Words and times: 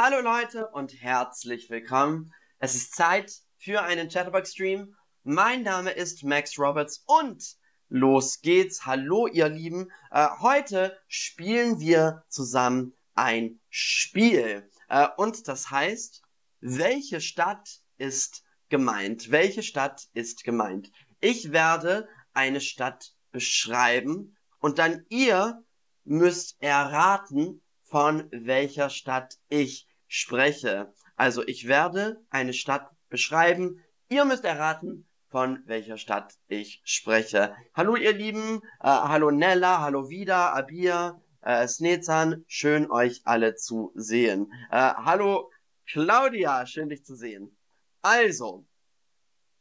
Hallo 0.00 0.20
Leute 0.20 0.68
und 0.68 1.02
herzlich 1.02 1.70
willkommen. 1.70 2.32
Es 2.60 2.76
ist 2.76 2.94
Zeit 2.94 3.32
für 3.56 3.82
einen 3.82 4.08
Chatterbox-Stream. 4.08 4.94
Mein 5.24 5.64
Name 5.64 5.90
ist 5.90 6.22
Max 6.22 6.56
Roberts 6.56 7.02
und 7.04 7.56
los 7.88 8.40
geht's. 8.40 8.86
Hallo 8.86 9.26
ihr 9.26 9.48
Lieben. 9.48 9.90
Äh, 10.12 10.28
heute 10.38 10.96
spielen 11.08 11.80
wir 11.80 12.22
zusammen 12.28 12.94
ein 13.16 13.58
Spiel. 13.70 14.70
Äh, 14.88 15.08
und 15.16 15.48
das 15.48 15.72
heißt, 15.72 16.22
welche 16.60 17.20
Stadt 17.20 17.80
ist 17.96 18.44
gemeint? 18.68 19.32
Welche 19.32 19.64
Stadt 19.64 20.06
ist 20.12 20.44
gemeint? 20.44 20.92
Ich 21.18 21.50
werde 21.50 22.08
eine 22.34 22.60
Stadt 22.60 23.14
beschreiben 23.32 24.36
und 24.60 24.78
dann 24.78 25.04
ihr 25.08 25.60
müsst 26.04 26.62
erraten, 26.62 27.62
von 27.82 28.28
welcher 28.30 28.90
Stadt 28.90 29.38
ich 29.48 29.87
spreche. 30.08 30.92
Also 31.16 31.46
ich 31.46 31.68
werde 31.68 32.20
eine 32.30 32.52
Stadt 32.52 32.90
beschreiben. 33.08 33.84
Ihr 34.08 34.24
müsst 34.24 34.44
erraten, 34.44 35.06
von 35.28 35.62
welcher 35.66 35.98
Stadt 35.98 36.34
ich 36.48 36.80
spreche. 36.84 37.54
Hallo 37.74 37.96
ihr 37.96 38.12
Lieben, 38.12 38.62
äh, 38.80 38.88
hallo 38.88 39.30
Nella, 39.30 39.80
hallo 39.80 40.08
Vida, 40.08 40.52
Abir, 40.52 41.20
äh, 41.42 41.68
Snezan, 41.68 42.44
schön 42.48 42.90
euch 42.90 43.20
alle 43.24 43.54
zu 43.54 43.92
sehen. 43.94 44.50
Äh, 44.70 44.94
hallo 44.96 45.50
Claudia, 45.86 46.66
schön 46.66 46.88
dich 46.88 47.04
zu 47.04 47.14
sehen. 47.14 47.56
Also, 48.02 48.66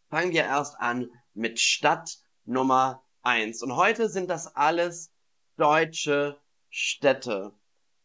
fangen 0.10 0.32
wir 0.32 0.44
erst 0.44 0.80
an 0.80 1.10
mit 1.34 1.60
Stadt 1.60 2.18
Nummer 2.46 3.04
eins. 3.22 3.62
Und 3.62 3.76
heute 3.76 4.10
sind 4.10 4.30
das 4.30 4.56
alles 4.56 5.12
deutsche 5.58 6.40
Städte. 6.70 7.54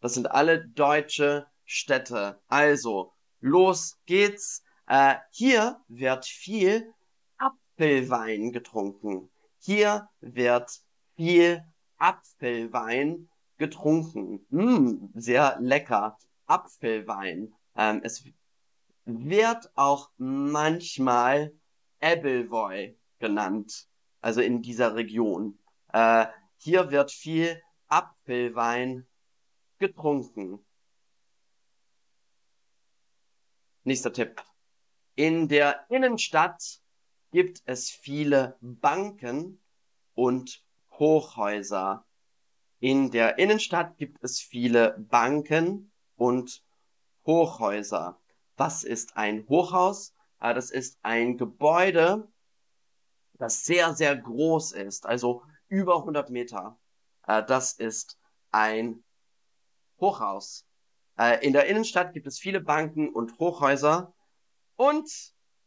Das 0.01 0.15
sind 0.15 0.31
alle 0.31 0.67
deutsche 0.67 1.47
Städte. 1.73 2.41
Also, 2.49 3.13
los 3.41 3.99
geht's. 4.07 4.63
Äh, 4.87 5.17
hier 5.31 5.81
wird 5.89 6.27
viel 6.27 6.93
Apfelwein 7.39 8.53
getrunken. 8.53 9.31
Hier 9.59 10.09
wird 10.21 10.71
viel 11.17 11.65
Apfelwein 11.97 13.29
getrunken. 13.59 14.45
Mm, 14.51 15.09
sehr 15.15 15.57
lecker. 15.61 16.19
Apfelwein. 16.47 17.55
Ähm, 17.77 18.01
es 18.05 18.25
wird 19.05 19.71
auch 19.75 20.11
manchmal 20.19 21.53
Appleboy 22.01 22.97
genannt. 23.19 23.89
Also 24.21 24.41
in 24.41 24.63
dieser 24.63 24.95
Region. 24.95 25.59
Äh, 25.93 26.27
hier 26.57 26.91
wird 26.91 27.11
viel 27.11 27.61
Apfelwein 27.89 29.07
getrunken. 29.79 30.65
Nächster 33.85 34.13
Tipp. 34.13 34.41
In 35.17 35.49
der 35.49 35.87
Innenstadt 35.91 36.81
gibt 37.33 37.63
es 37.65 37.91
viele 37.91 38.57
Banken 38.61 39.61
und 40.15 40.65
Hochhäuser. 40.93 42.07
In 42.79 43.11
der 43.11 43.39
Innenstadt 43.39 43.97
gibt 43.97 44.23
es 44.23 44.39
viele 44.39 44.97
Banken 44.99 45.91
und 46.15 46.63
Hochhäuser. 47.27 48.21
Was 48.57 48.85
ist 48.85 49.17
ein 49.17 49.49
Hochhaus? 49.49 50.15
Ah, 50.39 50.55
das 50.55 50.71
ist 50.71 51.01
ein 51.03 51.37
Gebäude, 51.37 52.29
das 53.35 53.65
sehr, 53.65 53.95
sehr 53.95 54.17
groß 54.17 54.73
ist, 54.73 55.07
also 55.07 55.43
über 55.67 55.97
100 55.97 56.31
Meter. 56.31 56.79
Ah, 57.23 57.43
das 57.43 57.73
ist 57.73 58.17
ein 58.53 59.03
Hochhaus. 59.99 60.69
Äh, 61.19 61.45
in 61.47 61.53
der 61.53 61.67
Innenstadt 61.67 62.13
gibt 62.13 62.27
es 62.27 62.39
viele 62.39 62.61
Banken 62.61 63.09
und 63.09 63.39
Hochhäuser. 63.39 64.13
Und 64.77 65.09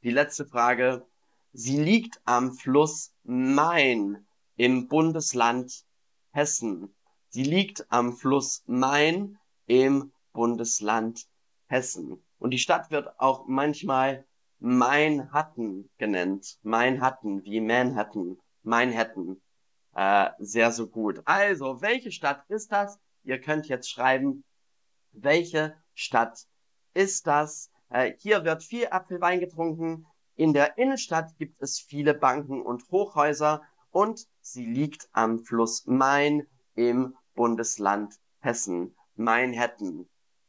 die 0.06 0.12
letzte 0.12 0.46
Frage. 0.46 1.06
Sie 1.52 1.82
liegt 1.82 2.22
am 2.26 2.54
Fluss 2.54 3.14
Main 3.24 4.28
im 4.56 4.88
Bundesland 4.88 5.84
Hessen. 6.32 6.94
Sie 7.30 7.44
liegt 7.44 7.86
am 7.90 8.14
Fluss 8.14 8.64
Main 8.68 9.40
im 9.66 10.12
Bundesland 10.32 11.28
Hessen. 11.68 12.24
Und 12.38 12.52
die 12.52 12.60
Stadt 12.60 12.92
wird 12.92 13.20
auch 13.20 13.48
manchmal 13.48 14.26
Manhattan 14.60 15.90
genannt. 15.98 16.60
Manhattan, 16.62 17.44
wie 17.44 17.62
Manhattan. 17.62 18.38
Manhattan. 18.62 19.42
Äh, 19.96 20.30
sehr 20.40 20.72
so 20.72 20.88
gut. 20.88 21.22
Also, 21.26 21.82
welche 21.82 22.12
Stadt 22.12 22.44
ist 22.50 22.72
das? 22.72 23.00
Ihr 23.24 23.40
könnt 23.40 23.68
jetzt 23.68 23.90
schreiben, 23.90 24.44
welche 25.18 25.76
Stadt 25.94 26.46
ist 26.94 27.28
das? 27.28 27.72
Äh, 27.90 28.14
hier 28.20 28.44
wird 28.44 28.64
viel 28.64 28.88
Apfelwein 28.88 29.40
getrunken. 29.40 30.06
In 30.36 30.54
der 30.54 30.78
Innenstadt 30.78 31.38
gibt 31.38 31.62
es 31.62 31.80
viele 31.80 32.14
Banken 32.14 32.62
und 32.62 32.84
Hochhäuser 32.92 33.62
und 33.92 34.28
sie 34.42 34.66
liegt 34.66 35.08
am 35.14 35.40
Fluss 35.40 35.86
Main 35.86 36.48
im 36.76 37.16
Bundesland 37.36 38.16
Hessen. 38.40 38.96
Manhattan. 39.16 40.08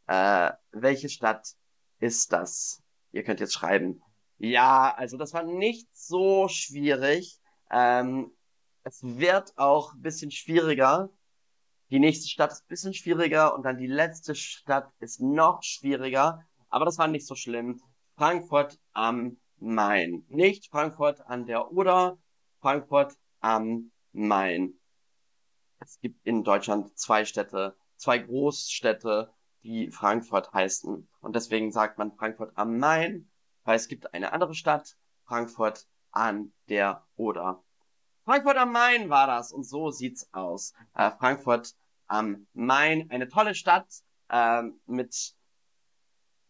Äh, 0.09 0.53
welche 0.73 1.09
Stadt 1.09 1.55
ist 2.01 2.33
das? 2.33 2.83
Ihr 3.13 3.23
könnt 3.23 3.41
jetzt 3.41 3.55
schreiben. 3.55 4.03
Ja, 4.39 4.93
also 4.95 5.17
das 5.17 5.33
war 5.33 5.45
nicht 5.45 5.89
so 5.93 6.49
schwierig. 6.49 7.41
Ähm, 7.71 8.33
es 8.83 9.03
wird 9.03 9.57
auch 9.57 9.95
ein 9.95 10.03
bisschen 10.03 10.31
schwieriger. 10.31 11.11
Die 11.91 12.01
nächste 12.01 12.29
Stadt 12.29 12.53
ist 12.53 12.63
ein 12.65 12.69
bisschen 12.69 12.95
schwieriger 12.95 13.55
und 13.55 13.63
dann 13.63 13.79
die 13.79 13.87
letzte 13.87 14.35
Stadt 14.35 14.91
ist 14.99 15.21
noch 15.21 15.63
schwieriger. 15.63 16.45
Aber 16.69 16.85
das 16.85 16.99
war 16.99 17.07
nicht 17.07 17.27
so 17.27 17.37
schlimm. 17.37 17.81
Frankfurt 18.17 18.81
am 18.93 19.37
Main. 19.59 20.25
Nicht 20.29 20.69
Frankfurt 20.71 21.21
an 21.27 21.47
der 21.47 21.71
Oder, 21.73 22.19
Frankfurt 22.61 23.15
am 23.41 23.93
Main. 24.13 24.75
Es 25.79 26.01
gibt 26.01 26.27
in 26.27 26.43
Deutschland 26.43 26.99
zwei 26.99 27.25
Städte, 27.25 27.77
zwei 27.97 28.19
Großstädte, 28.19 29.31
die 29.63 29.91
Frankfurt 29.91 30.53
heißen. 30.53 31.09
Und 31.21 31.37
deswegen 31.37 31.71
sagt 31.71 31.99
man 31.99 32.13
Frankfurt 32.17 32.53
am 32.57 32.79
Main, 32.79 33.31
weil 33.65 33.77
es 33.77 33.89
gibt 33.89 34.13
eine 34.13 34.33
andere 34.33 34.55
Stadt, 34.55 34.97
Frankfurt 35.25 35.87
an 36.11 36.53
der 36.69 37.07
Oder. 37.17 37.63
Frankfurt 38.27 38.57
am 38.57 38.73
Main 38.73 39.09
war 39.09 39.29
das 39.29 39.53
und 39.53 39.63
so 39.63 39.93
sieht's 39.93 40.29
aus. 40.35 40.75
Äh, 40.95 41.13
Frankfurt 41.13 41.77
am 42.09 42.49
Main, 42.55 43.09
eine 43.09 43.29
tolle 43.29 43.55
Stadt 43.55 43.87
äh, 44.29 44.65
mit 44.87 45.37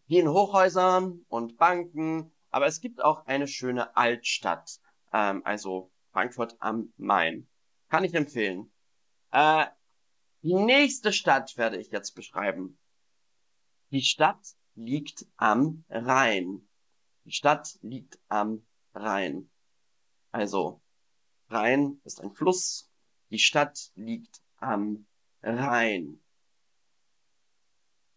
vielen 0.07 0.29
Hochhäusern 0.29 1.27
und 1.29 1.59
Banken, 1.59 2.33
aber 2.51 2.67
es 2.67 2.81
gibt 2.81 3.05
auch 3.05 3.27
eine 3.27 3.47
schöne 3.47 3.95
Altstadt, 3.95 4.81
ähm, 5.13 5.43
also 5.45 5.91
Frankfurt 6.13 6.57
am 6.61 6.95
Main. 6.97 7.47
Kann 7.91 8.05
ich 8.05 8.15
empfehlen. 8.15 8.73
Äh, 9.31 9.67
die 10.41 10.55
nächste 10.55 11.13
Stadt 11.13 11.59
werde 11.59 11.77
ich 11.77 11.91
jetzt 11.91 12.13
beschreiben. 12.13 12.79
Die 13.91 14.01
Stadt 14.01 14.55
liegt 14.77 15.27
am 15.37 15.85
Rhein. 15.91 16.67
Die 17.27 17.33
Stadt 17.33 17.79
liegt 17.83 18.19
am 18.29 18.65
Rhein. 18.95 19.51
Also 20.33 20.81
Rhein 21.49 22.01
ist 22.05 22.21
ein 22.21 22.33
Fluss. 22.33 22.91
Die 23.31 23.39
Stadt 23.39 23.91
liegt 23.95 24.43
am 24.59 25.07
Rhein. 25.43 26.21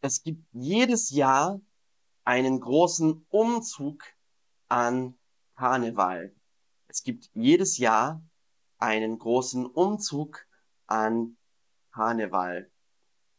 Es 0.01 0.23
gibt 0.23 0.45
jedes 0.53 1.09
Jahr 1.09 1.61
einen 2.23 2.59
großen 2.59 3.25
Umzug 3.29 4.03
an 4.67 5.17
Karneval. 5.55 6.33
Es 6.87 7.03
gibt 7.03 7.29
jedes 7.33 7.77
Jahr 7.77 8.21
einen 8.77 9.19
großen 9.19 9.65
Umzug 9.65 10.45
an 10.87 11.37
Karneval. 11.91 12.71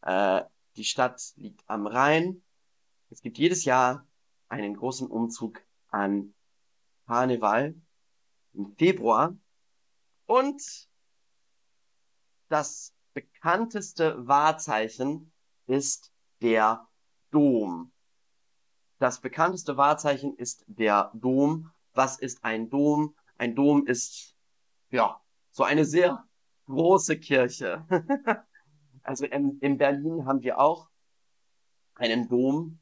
Äh, 0.01 0.43
die 0.75 0.85
Stadt 0.85 1.21
liegt 1.35 1.63
am 1.67 1.87
Rhein. 1.87 2.43
Es 3.09 3.21
gibt 3.21 3.37
jedes 3.37 3.65
Jahr 3.65 4.05
einen 4.47 4.75
großen 4.75 5.07
Umzug 5.07 5.61
an 5.89 6.33
Karneval 7.07 7.75
im 8.53 8.75
Februar. 8.77 9.35
Und 10.31 10.87
das 12.47 12.95
bekannteste 13.13 14.25
Wahrzeichen 14.25 15.33
ist 15.67 16.13
der 16.41 16.87
Dom. 17.31 17.91
Das 18.97 19.19
bekannteste 19.19 19.75
Wahrzeichen 19.75 20.33
ist 20.37 20.63
der 20.67 21.11
Dom. 21.15 21.73
Was 21.91 22.17
ist 22.17 22.45
ein 22.45 22.69
Dom? 22.69 23.13
Ein 23.37 23.55
Dom 23.55 23.85
ist, 23.85 24.37
ja, 24.89 25.19
so 25.49 25.65
eine 25.65 25.83
sehr 25.83 26.25
große 26.65 27.19
Kirche. 27.19 27.85
also 29.03 29.25
in, 29.25 29.59
in 29.59 29.77
Berlin 29.77 30.25
haben 30.25 30.43
wir 30.43 30.59
auch 30.59 30.89
einen 31.95 32.29
Dom, 32.29 32.79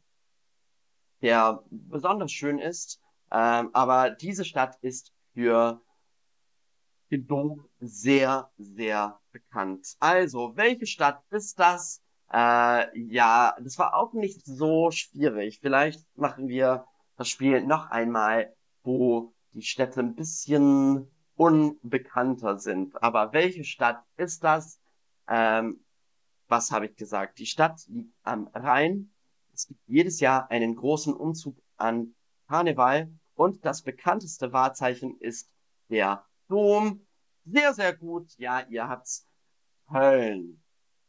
der 1.23 1.63
besonders 1.71 2.31
schön 2.31 2.59
ist. 2.59 3.01
Ähm, 3.31 3.71
aber 3.73 4.11
diese 4.11 4.45
Stadt 4.45 4.77
ist 4.81 5.11
für 5.33 5.81
den 7.11 7.27
Dom 7.27 7.67
sehr, 7.79 8.51
sehr 8.57 9.19
bekannt. 9.31 9.95
Also, 9.99 10.55
welche 10.55 10.85
Stadt 10.85 11.23
ist 11.31 11.59
das? 11.59 12.01
Äh, 12.31 12.99
ja, 12.99 13.55
das 13.59 13.77
war 13.79 13.95
auch 13.95 14.13
nicht 14.13 14.45
so 14.45 14.91
schwierig. 14.91 15.59
Vielleicht 15.61 16.05
machen 16.15 16.47
wir 16.47 16.85
das 17.17 17.29
Spiel 17.29 17.61
noch 17.61 17.89
einmal, 17.89 18.55
wo 18.83 19.33
die 19.53 19.63
Städte 19.63 19.99
ein 20.01 20.15
bisschen 20.15 21.09
unbekannter 21.35 22.59
sind. 22.59 23.01
Aber 23.01 23.33
welche 23.33 23.63
Stadt 23.63 24.03
ist 24.17 24.43
das? 24.43 24.79
Ähm, 25.27 25.83
was 26.47 26.71
habe 26.71 26.87
ich 26.87 26.95
gesagt? 26.95 27.39
Die 27.39 27.45
Stadt 27.45 27.81
liegt 27.87 28.13
am 28.23 28.47
Rhein. 28.53 29.11
Es 29.53 29.67
gibt 29.67 29.81
jedes 29.87 30.19
Jahr 30.19 30.49
einen 30.51 30.75
großen 30.75 31.13
Umzug 31.13 31.57
an 31.77 32.13
Karneval 32.47 33.11
und 33.35 33.65
das 33.65 33.81
bekannteste 33.83 34.51
Wahrzeichen 34.51 35.17
ist 35.19 35.49
der 35.89 36.25
Dom. 36.49 37.05
Sehr, 37.45 37.73
sehr 37.73 37.95
gut. 37.95 38.35
Ja, 38.37 38.65
ihr 38.67 38.87
habt's. 38.87 39.25
Köln. 39.87 40.61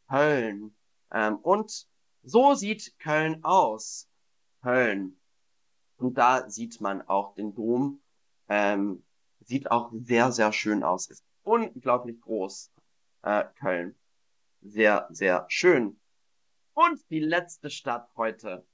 Köln. 0.08 0.76
Ähm, 1.10 1.36
und 1.38 1.88
so 2.22 2.54
sieht 2.54 2.98
Köln 2.98 3.42
aus. 3.42 4.08
Köln. 4.62 5.20
Und 5.96 6.14
da 6.14 6.48
sieht 6.48 6.80
man 6.80 7.02
auch 7.02 7.34
den 7.34 7.54
Dom. 7.54 8.00
Ähm, 8.48 9.04
sieht 9.40 9.70
auch 9.70 9.90
sehr, 9.92 10.30
sehr 10.32 10.52
schön 10.52 10.82
aus. 10.82 11.08
Ist 11.08 11.24
unglaublich 11.42 12.20
groß. 12.20 12.70
Äh, 13.22 13.44
Köln. 13.58 13.98
Sehr, 14.62 15.08
sehr 15.10 15.46
schön. 15.48 16.00
Und 16.74 17.00
die 17.10 17.20
letzte 17.20 17.70
Stadt 17.70 18.08
heute. 18.16 18.66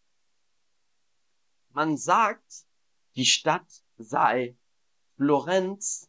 Man 1.71 1.97
sagt, 1.97 2.67
die 3.15 3.25
Stadt 3.25 3.85
sei 3.97 4.57
Florenz 5.17 6.06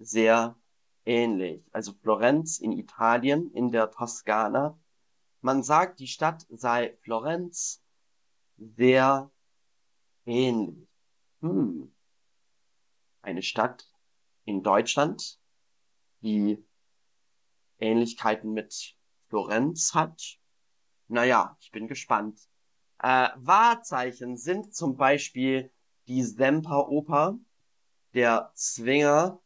sehr 0.00 0.56
ähnlich. 1.04 1.62
Also 1.72 1.92
Florenz 1.92 2.58
in 2.58 2.72
Italien, 2.72 3.52
in 3.52 3.70
der 3.70 3.90
Toskana. 3.90 4.78
Man 5.42 5.62
sagt, 5.62 6.00
die 6.00 6.06
Stadt 6.06 6.46
sei 6.50 6.96
Florenz 7.02 7.82
sehr 8.56 9.30
ähnlich. 10.26 10.88
Hm. 11.40 11.94
Eine 13.22 13.42
Stadt 13.42 13.86
in 14.44 14.62
Deutschland, 14.62 15.38
die 16.22 16.64
Ähnlichkeiten 17.78 18.52
mit 18.52 18.96
Florenz 19.28 19.94
hat. 19.94 20.38
Naja, 21.08 21.56
ich 21.60 21.70
bin 21.70 21.88
gespannt. 21.88 22.40
Äh, 23.02 23.28
Wahrzeichen 23.36 24.36
sind 24.36 24.74
zum 24.74 24.96
Beispiel 24.96 25.72
die 26.06 26.22
Semperoper, 26.22 27.38
der 28.12 28.50
Zwinger, 28.54 29.40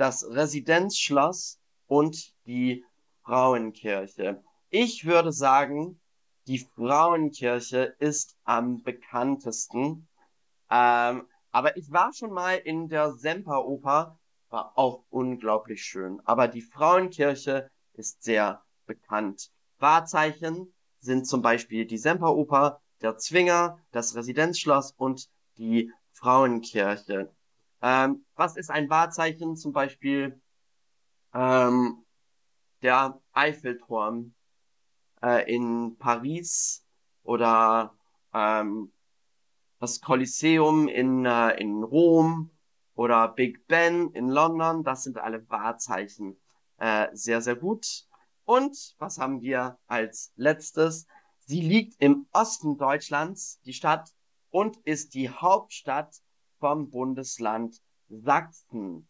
das 0.00 0.24
Residenzschloss 0.26 1.60
und 1.86 2.32
die 2.46 2.86
Frauenkirche. 3.22 4.42
Ich 4.70 5.04
würde 5.04 5.30
sagen, 5.30 6.00
die 6.46 6.58
Frauenkirche 6.58 7.96
ist 7.98 8.34
am 8.44 8.82
bekanntesten. 8.82 10.08
Ähm, 10.70 11.28
aber 11.50 11.76
ich 11.76 11.92
war 11.92 12.14
schon 12.14 12.32
mal 12.32 12.54
in 12.54 12.88
der 12.88 13.12
Semperoper, 13.12 14.18
war 14.48 14.72
auch 14.78 15.04
unglaublich 15.10 15.82
schön. 15.84 16.22
Aber 16.24 16.48
die 16.48 16.62
Frauenkirche 16.62 17.70
ist 17.92 18.22
sehr 18.22 18.62
bekannt. 18.86 19.50
Wahrzeichen 19.80 20.72
sind 21.00 21.26
zum 21.26 21.42
Beispiel 21.42 21.84
die 21.84 21.98
Semperoper, 21.98 22.80
der 23.02 23.18
Zwinger, 23.18 23.78
das 23.90 24.14
Residenzschloss 24.14 24.92
und 24.92 25.28
die 25.58 25.92
Frauenkirche. 26.12 27.30
Ähm, 27.82 28.24
was 28.34 28.56
ist 28.56 28.70
ein 28.70 28.90
Wahrzeichen? 28.90 29.56
Zum 29.56 29.72
Beispiel 29.72 30.40
ähm, 31.34 32.04
der 32.82 33.20
Eiffelturm 33.32 34.34
äh, 35.22 35.52
in 35.52 35.96
Paris 35.98 36.84
oder 37.22 37.94
ähm, 38.32 38.92
das 39.78 40.00
Kolosseum 40.00 40.88
in, 40.88 41.24
äh, 41.24 41.60
in 41.60 41.82
Rom 41.82 42.50
oder 42.94 43.28
Big 43.28 43.66
Ben 43.66 44.10
in 44.12 44.28
London. 44.28 44.84
Das 44.84 45.04
sind 45.04 45.18
alle 45.18 45.48
Wahrzeichen. 45.48 46.38
Äh, 46.78 47.08
sehr, 47.12 47.40
sehr 47.40 47.56
gut. 47.56 48.06
Und 48.44 48.94
was 48.98 49.18
haben 49.18 49.42
wir 49.42 49.78
als 49.86 50.32
letztes? 50.36 51.06
Sie 51.46 51.60
liegt 51.60 52.00
im 52.00 52.26
Osten 52.32 52.78
Deutschlands, 52.78 53.60
die 53.64 53.72
Stadt, 53.72 54.10
und 54.50 54.76
ist 54.84 55.14
die 55.14 55.30
Hauptstadt 55.30 56.16
vom 56.60 56.90
Bundesland 56.90 57.80
Sachsen. 58.08 59.08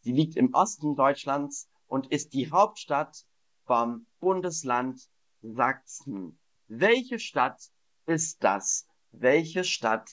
Sie 0.00 0.12
liegt 0.12 0.36
im 0.36 0.54
Osten 0.54 0.94
Deutschlands 0.94 1.68
und 1.86 2.06
ist 2.06 2.32
die 2.32 2.50
Hauptstadt 2.50 3.26
vom 3.64 4.06
Bundesland 4.20 5.08
Sachsen. 5.42 6.38
Welche 6.68 7.18
Stadt 7.18 7.60
ist 8.06 8.42
das? 8.42 8.86
Welche 9.10 9.64
Stadt 9.64 10.12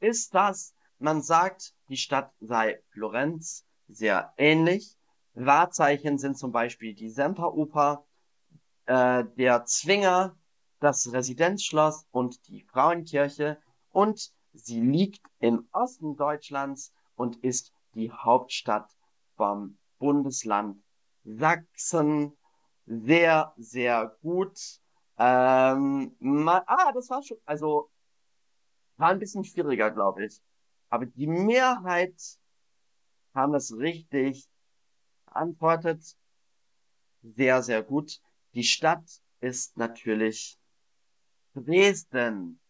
ist 0.00 0.34
das? 0.34 0.74
Man 0.98 1.22
sagt, 1.22 1.74
die 1.88 1.96
Stadt 1.96 2.32
sei 2.40 2.80
Florenz, 2.90 3.64
sehr 3.88 4.32
ähnlich. 4.36 4.96
Wahrzeichen 5.34 6.18
sind 6.18 6.38
zum 6.38 6.52
Beispiel 6.52 6.94
die 6.94 7.10
Semperoper, 7.10 8.06
äh, 8.86 9.24
der 9.36 9.64
Zwinger, 9.64 10.36
das 10.78 11.12
Residenzschloss 11.12 12.06
und 12.10 12.46
die 12.48 12.62
Frauenkirche 12.62 13.60
und 13.90 14.32
sie 14.52 14.80
liegt 14.80 15.24
im 15.38 15.68
Osten 15.72 16.16
Deutschlands 16.16 16.92
und 17.16 17.36
ist 17.36 17.72
die 17.94 18.10
Hauptstadt 18.10 18.90
vom 19.36 19.78
Bundesland 19.98 20.82
Sachsen. 21.24 22.36
Sehr, 22.86 23.54
sehr 23.56 24.16
gut. 24.22 24.58
Ähm, 25.18 26.16
ma, 26.18 26.64
ah, 26.66 26.92
das 26.92 27.10
war 27.10 27.22
schon, 27.22 27.38
also 27.44 27.90
war 28.96 29.10
ein 29.10 29.18
bisschen 29.18 29.44
schwieriger, 29.44 29.90
glaube 29.90 30.26
ich. 30.26 30.40
Aber 30.88 31.06
die 31.06 31.26
Mehrheit 31.26 32.14
haben 33.34 33.52
das 33.52 33.72
richtig 33.76 34.48
antwortet. 35.26 36.16
Sehr, 37.22 37.62
sehr 37.62 37.82
gut. 37.82 38.20
Die 38.54 38.64
Stadt 38.64 39.22
ist 39.40 39.76
natürlich 39.76 40.58
Dresden. 41.54 42.61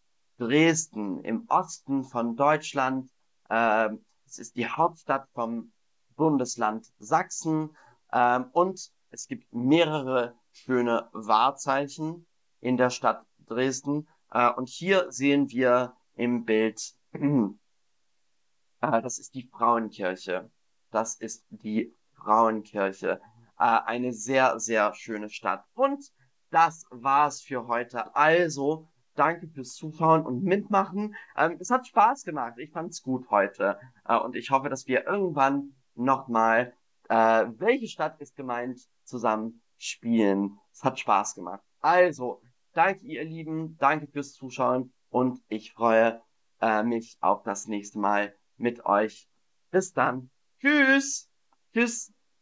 Dresden 0.42 1.22
im 1.22 1.44
Osten 1.48 2.02
von 2.02 2.34
Deutschland. 2.34 3.08
Ähm, 3.48 4.04
es 4.26 4.38
ist 4.40 4.56
die 4.56 4.66
Hauptstadt 4.66 5.28
vom 5.34 5.72
Bundesland 6.16 6.92
Sachsen. 6.98 7.76
Ähm, 8.12 8.46
und 8.52 8.90
es 9.10 9.28
gibt 9.28 9.52
mehrere 9.52 10.34
schöne 10.50 11.08
Wahrzeichen 11.12 12.26
in 12.60 12.76
der 12.76 12.90
Stadt 12.90 13.24
Dresden. 13.46 14.08
Äh, 14.32 14.50
und 14.50 14.68
hier 14.68 15.12
sehen 15.12 15.48
wir 15.50 15.94
im 16.14 16.44
Bild, 16.44 16.92
äh, 17.12 17.48
das 18.80 19.18
ist 19.18 19.34
die 19.34 19.46
Frauenkirche. 19.46 20.50
Das 20.90 21.14
ist 21.14 21.44
die 21.50 21.94
Frauenkirche. 22.14 23.20
Äh, 23.60 23.62
eine 23.62 24.12
sehr, 24.12 24.58
sehr 24.58 24.92
schöne 24.94 25.30
Stadt. 25.30 25.64
Und 25.74 26.12
das 26.50 26.84
war's 26.90 27.40
für 27.40 27.68
heute. 27.68 28.16
Also, 28.16 28.88
danke 29.14 29.48
fürs 29.48 29.74
Zuschauen 29.74 30.24
und 30.24 30.42
Mitmachen. 30.42 31.14
Ähm, 31.36 31.56
es 31.60 31.70
hat 31.70 31.86
Spaß 31.86 32.24
gemacht. 32.24 32.54
Ich 32.58 32.70
fand's 32.70 33.02
gut 33.02 33.30
heute. 33.30 33.78
Äh, 34.06 34.18
und 34.18 34.36
ich 34.36 34.50
hoffe, 34.50 34.68
dass 34.68 34.86
wir 34.86 35.06
irgendwann 35.06 35.74
nochmal, 35.94 36.74
äh, 37.08 37.46
welche 37.56 37.88
Stadt 37.88 38.20
ist 38.20 38.36
gemeint, 38.36 38.80
zusammen 39.04 39.62
spielen. 39.78 40.58
Es 40.72 40.84
hat 40.84 40.98
Spaß 40.98 41.34
gemacht. 41.34 41.62
Also, 41.80 42.40
danke 42.72 43.04
ihr 43.04 43.24
Lieben. 43.24 43.76
Danke 43.78 44.06
fürs 44.06 44.32
Zuschauen. 44.32 44.92
Und 45.10 45.40
ich 45.48 45.72
freue 45.72 46.22
äh, 46.60 46.82
mich 46.82 47.18
auf 47.20 47.42
das 47.42 47.66
nächste 47.66 47.98
Mal 47.98 48.34
mit 48.56 48.84
euch. 48.86 49.28
Bis 49.70 49.92
dann. 49.92 50.30
Tschüss. 50.60 51.28
Tschüss. 51.74 52.12